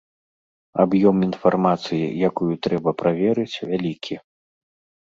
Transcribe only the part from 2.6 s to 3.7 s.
трэба праверыць,